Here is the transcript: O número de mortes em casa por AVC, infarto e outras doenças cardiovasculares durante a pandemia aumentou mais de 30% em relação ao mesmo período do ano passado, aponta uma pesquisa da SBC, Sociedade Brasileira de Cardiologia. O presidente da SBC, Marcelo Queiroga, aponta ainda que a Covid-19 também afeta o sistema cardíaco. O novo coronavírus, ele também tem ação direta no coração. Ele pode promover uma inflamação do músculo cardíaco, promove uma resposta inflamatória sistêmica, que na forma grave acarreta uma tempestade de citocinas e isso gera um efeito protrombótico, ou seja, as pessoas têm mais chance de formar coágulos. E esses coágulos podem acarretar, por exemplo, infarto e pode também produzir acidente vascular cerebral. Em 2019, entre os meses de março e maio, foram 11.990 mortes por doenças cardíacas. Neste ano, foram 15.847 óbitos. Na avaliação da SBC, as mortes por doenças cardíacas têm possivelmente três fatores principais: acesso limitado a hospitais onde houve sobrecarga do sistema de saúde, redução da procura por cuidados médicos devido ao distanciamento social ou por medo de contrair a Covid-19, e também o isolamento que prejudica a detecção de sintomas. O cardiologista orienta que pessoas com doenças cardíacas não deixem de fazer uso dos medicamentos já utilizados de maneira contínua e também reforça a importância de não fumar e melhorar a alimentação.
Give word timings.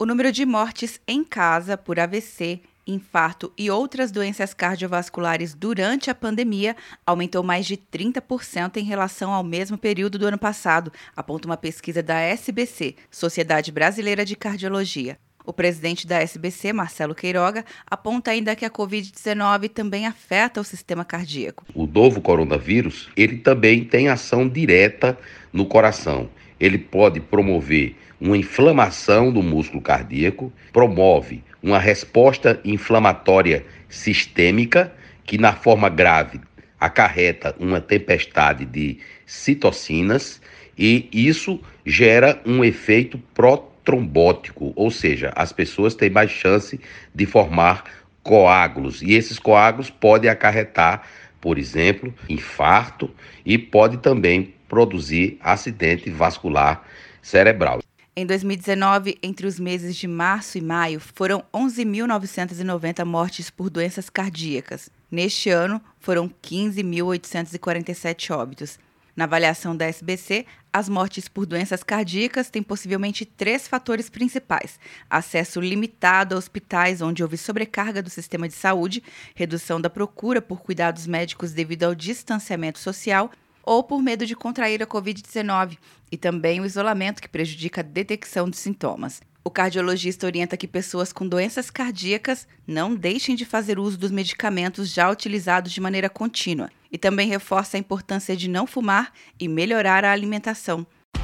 O 0.00 0.06
número 0.06 0.30
de 0.30 0.46
mortes 0.46 1.00
em 1.08 1.24
casa 1.24 1.76
por 1.76 1.98
AVC, 1.98 2.60
infarto 2.86 3.52
e 3.58 3.68
outras 3.68 4.12
doenças 4.12 4.54
cardiovasculares 4.54 5.54
durante 5.54 6.08
a 6.08 6.14
pandemia 6.14 6.76
aumentou 7.04 7.42
mais 7.42 7.66
de 7.66 7.76
30% 7.76 8.76
em 8.76 8.84
relação 8.84 9.32
ao 9.32 9.42
mesmo 9.42 9.76
período 9.76 10.16
do 10.16 10.26
ano 10.26 10.38
passado, 10.38 10.92
aponta 11.16 11.48
uma 11.48 11.56
pesquisa 11.56 12.00
da 12.00 12.20
SBC, 12.20 12.94
Sociedade 13.10 13.72
Brasileira 13.72 14.24
de 14.24 14.36
Cardiologia. 14.36 15.18
O 15.44 15.52
presidente 15.52 16.06
da 16.06 16.20
SBC, 16.22 16.72
Marcelo 16.72 17.12
Queiroga, 17.12 17.64
aponta 17.84 18.30
ainda 18.30 18.54
que 18.54 18.64
a 18.64 18.70
Covid-19 18.70 19.68
também 19.68 20.06
afeta 20.06 20.60
o 20.60 20.64
sistema 20.64 21.04
cardíaco. 21.04 21.64
O 21.74 21.88
novo 21.88 22.20
coronavírus, 22.20 23.10
ele 23.16 23.38
também 23.38 23.84
tem 23.84 24.08
ação 24.08 24.48
direta 24.48 25.18
no 25.52 25.66
coração. 25.66 26.30
Ele 26.60 26.78
pode 26.78 27.20
promover 27.20 27.96
uma 28.20 28.36
inflamação 28.36 29.32
do 29.32 29.42
músculo 29.42 29.80
cardíaco, 29.80 30.52
promove 30.72 31.42
uma 31.62 31.78
resposta 31.78 32.60
inflamatória 32.64 33.64
sistêmica, 33.88 34.92
que 35.24 35.38
na 35.38 35.52
forma 35.52 35.88
grave 35.88 36.40
acarreta 36.80 37.54
uma 37.58 37.80
tempestade 37.80 38.64
de 38.64 38.98
citocinas 39.26 40.40
e 40.78 41.08
isso 41.12 41.60
gera 41.84 42.40
um 42.46 42.64
efeito 42.64 43.18
protrombótico, 43.34 44.72
ou 44.76 44.90
seja, 44.90 45.32
as 45.34 45.52
pessoas 45.52 45.94
têm 45.94 46.08
mais 46.08 46.30
chance 46.30 46.80
de 47.12 47.26
formar 47.26 47.82
coágulos. 48.22 49.02
E 49.02 49.14
esses 49.14 49.40
coágulos 49.40 49.90
podem 49.90 50.30
acarretar, 50.30 51.02
por 51.40 51.58
exemplo, 51.58 52.14
infarto 52.28 53.10
e 53.44 53.56
pode 53.58 53.98
também 53.98 54.54
produzir 54.68 55.38
acidente 55.40 56.10
vascular 56.10 56.84
cerebral. 57.22 57.80
Em 58.16 58.26
2019, 58.26 59.16
entre 59.22 59.46
os 59.46 59.60
meses 59.60 59.94
de 59.94 60.08
março 60.08 60.58
e 60.58 60.60
maio, 60.60 60.98
foram 60.98 61.44
11.990 61.54 63.04
mortes 63.04 63.48
por 63.48 63.70
doenças 63.70 64.10
cardíacas. 64.10 64.90
Neste 65.08 65.50
ano, 65.50 65.80
foram 66.00 66.28
15.847 66.42 68.34
óbitos. 68.34 68.78
Na 69.18 69.24
avaliação 69.24 69.76
da 69.76 69.84
SBC, 69.84 70.46
as 70.72 70.88
mortes 70.88 71.26
por 71.26 71.44
doenças 71.44 71.82
cardíacas 71.82 72.50
têm 72.50 72.62
possivelmente 72.62 73.24
três 73.24 73.66
fatores 73.66 74.08
principais: 74.08 74.78
acesso 75.10 75.60
limitado 75.60 76.36
a 76.36 76.38
hospitais 76.38 77.02
onde 77.02 77.20
houve 77.20 77.36
sobrecarga 77.36 78.00
do 78.00 78.08
sistema 78.08 78.46
de 78.46 78.54
saúde, 78.54 79.02
redução 79.34 79.80
da 79.80 79.90
procura 79.90 80.40
por 80.40 80.62
cuidados 80.62 81.04
médicos 81.04 81.50
devido 81.50 81.82
ao 81.82 81.96
distanciamento 81.96 82.78
social 82.78 83.32
ou 83.64 83.82
por 83.82 84.00
medo 84.00 84.24
de 84.24 84.36
contrair 84.36 84.80
a 84.84 84.86
Covid-19, 84.86 85.78
e 86.12 86.16
também 86.16 86.60
o 86.60 86.64
isolamento 86.64 87.20
que 87.20 87.28
prejudica 87.28 87.80
a 87.80 87.84
detecção 87.84 88.48
de 88.48 88.56
sintomas. 88.56 89.20
O 89.48 89.50
cardiologista 89.50 90.26
orienta 90.26 90.58
que 90.58 90.68
pessoas 90.68 91.10
com 91.10 91.26
doenças 91.26 91.70
cardíacas 91.70 92.46
não 92.66 92.94
deixem 92.94 93.34
de 93.34 93.46
fazer 93.46 93.78
uso 93.78 93.96
dos 93.96 94.10
medicamentos 94.10 94.92
já 94.92 95.10
utilizados 95.10 95.72
de 95.72 95.80
maneira 95.80 96.10
contínua 96.10 96.68
e 96.92 96.98
também 96.98 97.30
reforça 97.30 97.74
a 97.74 97.80
importância 97.80 98.36
de 98.36 98.46
não 98.46 98.66
fumar 98.66 99.10
e 99.40 99.48
melhorar 99.48 100.04
a 100.04 100.12
alimentação. 100.12 100.86